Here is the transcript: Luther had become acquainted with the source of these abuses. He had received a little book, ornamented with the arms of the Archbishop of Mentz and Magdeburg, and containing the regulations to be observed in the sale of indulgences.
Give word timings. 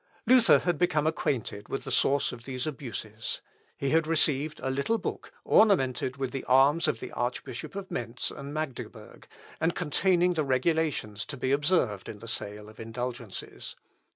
Luther 0.25 0.57
had 0.57 0.79
become 0.79 1.05
acquainted 1.05 1.69
with 1.69 1.83
the 1.83 1.91
source 1.91 2.31
of 2.31 2.43
these 2.45 2.65
abuses. 2.65 3.39
He 3.77 3.91
had 3.91 4.07
received 4.07 4.59
a 4.61 4.71
little 4.71 4.97
book, 4.97 5.31
ornamented 5.45 6.17
with 6.17 6.31
the 6.31 6.43
arms 6.45 6.87
of 6.87 6.99
the 6.99 7.11
Archbishop 7.11 7.75
of 7.75 7.91
Mentz 7.91 8.31
and 8.31 8.51
Magdeburg, 8.51 9.27
and 9.59 9.75
containing 9.75 10.33
the 10.33 10.43
regulations 10.43 11.23
to 11.25 11.37
be 11.37 11.51
observed 11.51 12.09
in 12.09 12.17
the 12.17 12.27
sale 12.27 12.67
of 12.67 12.79
indulgences. 12.79 13.75